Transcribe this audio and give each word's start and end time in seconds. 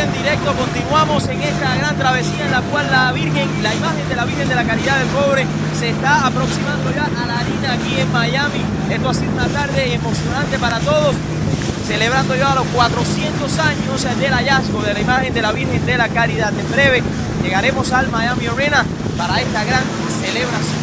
en 0.00 0.12
directo 0.12 0.54
continuamos 0.54 1.26
en 1.28 1.42
esta 1.42 1.74
gran 1.76 1.96
travesía 1.96 2.46
en 2.46 2.52
la 2.52 2.60
cual 2.62 2.86
la 2.90 3.10
Virgen, 3.12 3.48
la 3.62 3.74
imagen 3.74 4.08
de 4.08 4.14
la 4.16 4.24
Virgen 4.24 4.48
de 4.48 4.54
la 4.54 4.64
Caridad 4.64 4.98
del 4.98 5.08
Cobre 5.08 5.46
se 5.78 5.90
está 5.90 6.26
aproximando 6.26 6.90
ya 6.94 7.04
a 7.04 7.26
la 7.26 7.38
harina 7.40 7.72
aquí 7.72 8.00
en 8.00 8.12
Miami. 8.12 8.60
Esto 8.88 9.08
ha 9.08 9.14
sido 9.14 9.32
una 9.32 9.48
tarde 9.48 9.94
emocionante 9.94 10.58
para 10.58 10.78
todos, 10.80 11.16
celebrando 11.86 12.36
ya 12.36 12.54
los 12.54 12.66
400 12.68 13.58
años 13.58 14.18
del 14.18 14.32
hallazgo 14.32 14.82
de 14.82 14.94
la 14.94 15.00
imagen 15.00 15.34
de 15.34 15.42
la 15.42 15.52
Virgen 15.52 15.84
de 15.84 15.98
la 15.98 16.08
Caridad. 16.08 16.52
En 16.56 16.70
breve 16.70 17.02
llegaremos 17.42 17.92
al 17.92 18.08
Miami 18.08 18.46
Arena 18.46 18.84
para 19.18 19.40
esta 19.40 19.64
gran 19.64 19.82
celebración. 20.22 20.79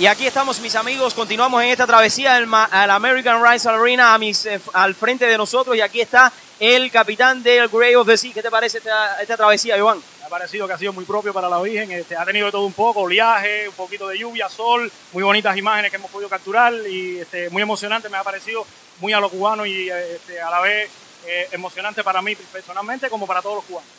Y 0.00 0.06
aquí 0.06 0.28
estamos, 0.28 0.60
mis 0.60 0.76
amigos. 0.76 1.12
Continuamos 1.12 1.60
en 1.60 1.70
esta 1.70 1.84
travesía 1.84 2.36
al, 2.36 2.90
American 2.90 3.44
Rice 3.44 3.68
Arena 3.68 4.14
a 4.14 4.18
mis, 4.18 4.46
eh, 4.46 4.60
al 4.72 4.94
frente 4.94 5.26
de 5.26 5.36
nosotros. 5.36 5.76
Y 5.76 5.80
aquí 5.80 6.00
está 6.00 6.32
el 6.60 6.88
capitán 6.92 7.42
del 7.42 7.66
Grey 7.68 7.96
of 7.96 8.06
the 8.06 8.16
Sea. 8.16 8.32
¿Qué 8.32 8.40
te 8.40 8.48
parece 8.48 8.78
esta, 8.78 9.36
travesía, 9.36 9.76
Iván? 9.76 9.98
Me 10.20 10.26
ha 10.26 10.28
parecido 10.28 10.68
que 10.68 10.74
ha 10.74 10.78
sido 10.78 10.92
muy 10.92 11.04
propio 11.04 11.32
para 11.32 11.48
la 11.48 11.60
Virgen. 11.60 11.90
Este, 11.90 12.16
ha 12.16 12.24
tenido 12.24 12.48
todo 12.52 12.64
un 12.64 12.74
poco: 12.74 13.00
oleaje, 13.00 13.68
un 13.68 13.74
poquito 13.74 14.06
de 14.06 14.16
lluvia, 14.16 14.48
sol, 14.48 14.88
muy 15.12 15.24
bonitas 15.24 15.56
imágenes 15.56 15.90
que 15.90 15.96
hemos 15.96 16.12
podido 16.12 16.28
capturar. 16.28 16.72
Y 16.88 17.18
este, 17.18 17.50
muy 17.50 17.62
emocionante. 17.62 18.08
Me 18.08 18.18
ha 18.18 18.22
parecido 18.22 18.64
muy 19.00 19.12
a 19.12 19.18
lo 19.18 19.28
cubano 19.28 19.66
y 19.66 19.90
este, 19.90 20.40
a 20.40 20.48
la 20.48 20.60
vez 20.60 20.88
eh, 21.26 21.48
emocionante 21.50 22.04
para 22.04 22.22
mí 22.22 22.36
personalmente, 22.36 23.10
como 23.10 23.26
para 23.26 23.42
todos 23.42 23.56
los 23.56 23.64
cubanos. 23.64 23.90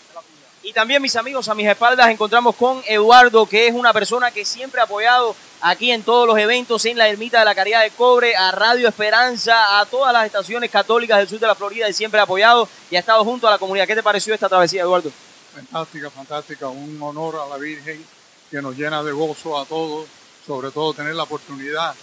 Y 0.61 0.73
también, 0.73 1.01
mis 1.01 1.15
amigos, 1.15 1.47
a 1.47 1.55
mis 1.55 1.67
espaldas 1.67 2.09
encontramos 2.09 2.55
con 2.55 2.81
Eduardo, 2.85 3.45
que 3.45 3.67
es 3.67 3.73
una 3.73 3.93
persona 3.93 4.29
que 4.31 4.43
siempre 4.43 4.81
ha 4.81 4.83
apoyado 4.83 5.35
aquí 5.61 5.91
en 5.91 6.03
todos 6.03 6.27
los 6.27 6.37
eventos 6.37 6.83
en 6.85 6.97
la 6.97 7.07
Ermita 7.07 7.39
de 7.39 7.45
la 7.45 7.55
Caridad 7.55 7.81
de 7.81 7.91
Cobre, 7.91 8.35
a 8.35 8.51
Radio 8.51 8.89
Esperanza, 8.89 9.79
a 9.79 9.85
todas 9.85 10.11
las 10.11 10.25
estaciones 10.25 10.69
católicas 10.69 11.17
del 11.17 11.29
sur 11.29 11.39
de 11.39 11.47
la 11.47 11.55
Florida 11.55 11.89
y 11.89 11.93
siempre 11.93 12.19
ha 12.19 12.23
apoyado 12.23 12.67
y 12.91 12.97
ha 12.97 12.99
estado 12.99 13.23
junto 13.23 13.47
a 13.47 13.51
la 13.51 13.57
comunidad. 13.57 13.87
¿Qué 13.87 13.95
te 13.95 14.03
pareció 14.03 14.33
esta 14.33 14.49
travesía, 14.49 14.81
Eduardo? 14.81 15.11
Fantástica, 15.53 16.09
fantástica. 16.09 16.67
Un 16.67 17.01
honor 17.01 17.37
a 17.37 17.47
la 17.47 17.57
Virgen 17.57 18.05
que 18.51 18.61
nos 18.61 18.75
llena 18.75 19.01
de 19.01 19.11
gozo 19.11 19.59
a 19.59 19.65
todos, 19.65 20.07
sobre 20.45 20.71
todo 20.71 20.93
tener 20.93 21.15
la 21.15 21.23
oportunidad 21.23 21.95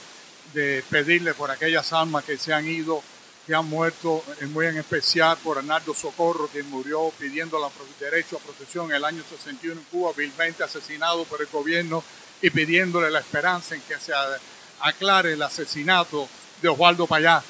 de 0.55 0.83
pedirle 0.89 1.35
por 1.35 1.51
aquellas 1.51 1.93
almas 1.93 2.25
que 2.25 2.39
se 2.39 2.55
han 2.55 2.67
ido 2.67 3.03
que 3.47 3.55
han 3.55 3.69
muerto, 3.69 4.25
muy 4.51 4.67
en 4.67 4.77
especial 4.79 5.37
por 5.39 5.59
Arnaldo 5.59 5.95
Socorro, 5.95 6.51
que 6.53 6.65
murió 6.65 7.13
pidiendo 7.17 7.61
la 7.61 7.69
derecho 8.01 8.37
a 8.37 8.41
protección 8.41 8.91
en 8.91 8.97
el 8.97 9.05
año 9.05 9.23
61 9.29 9.81
en 9.81 9.87
Cuba, 9.87 10.13
vilmente 10.17 10.65
asesinado 10.65 11.25
por 11.25 11.41
el 11.41 11.47
gobierno 11.47 12.03
y 12.43 12.51
pidiéndole 12.51 13.11
la 13.11 13.21
esperanza 13.21 13.77
en 13.77 13.81
que 13.83 13.99
se 13.99 14.13
aclare 14.81 15.35
el 15.35 15.43
asesinato 15.43 16.29
de 16.61 16.69
Osvaldo 16.69 17.07
Payá, 17.07 17.43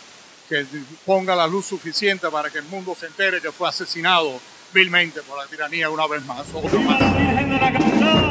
que 0.48 0.66
ponga 1.06 1.34
la 1.34 1.46
luz 1.46 1.66
suficiente 1.66 2.28
para 2.28 2.50
que 2.50 2.58
el 2.58 2.64
mundo 2.64 2.94
se 2.98 3.06
entere 3.06 3.40
que 3.40 3.50
fue 3.50 3.68
asesinado 3.68 4.38
vilmente 4.74 5.22
por 5.22 5.38
la 5.38 5.46
tiranía 5.46 5.88
una 5.88 6.06
vez 6.06 6.22
más. 6.26 6.46
¡Viva 6.52 6.98
la 6.98 8.25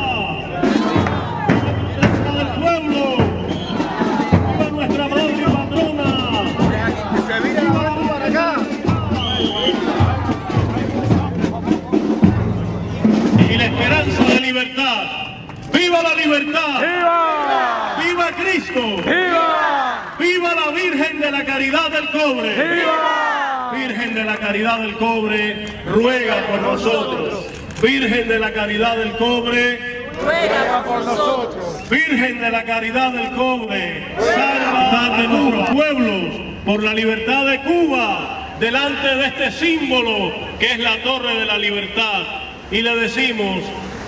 ¡Viva 15.95 16.09
la 16.09 16.15
libertad! 16.15 16.81
¡Viva! 16.81 17.95
¡Viva 18.03 18.31
Cristo! 18.31 18.97
¡Viva! 18.97 20.15
¡Viva 20.19 20.55
la 20.55 20.71
Virgen 20.71 21.19
de 21.21 21.31
la 21.31 21.45
Caridad 21.45 21.89
del 21.89 22.09
Cobre! 22.09 22.53
¡Viva! 22.53 23.71
Virgen 23.73 24.13
de 24.13 24.23
la 24.25 24.35
Caridad 24.35 24.79
del 24.79 24.97
Cobre, 24.97 25.65
ruega 25.85 26.47
por 26.47 26.61
nosotros. 26.61 27.45
Virgen 27.81 28.27
de 28.27 28.39
la 28.39 28.51
Caridad 28.51 28.97
del 28.97 29.15
Cobre, 29.17 30.09
ruega 30.21 30.83
por 30.83 31.05
nosotros. 31.05 31.89
Virgen 31.89 32.41
de 32.41 32.51
la 32.51 32.63
Caridad 32.63 33.11
del 33.11 33.31
Cobre, 33.31 34.15
salva 34.17 35.05
a 35.05 35.27
nuestros 35.27 35.69
pueblos 35.69 36.35
por 36.65 36.83
la 36.83 36.93
libertad 36.93 37.45
de 37.45 37.61
Cuba 37.61 38.55
delante 38.59 39.15
de 39.15 39.27
este 39.27 39.51
símbolo 39.51 40.33
que 40.59 40.73
es 40.73 40.79
la 40.79 41.01
Torre 41.03 41.35
de 41.35 41.45
la 41.45 41.57
Libertad. 41.57 42.23
Y 42.71 42.81
le 42.81 42.95
decimos, 42.97 43.63